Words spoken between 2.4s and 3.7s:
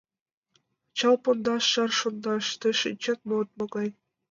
Тый шинчет?— вот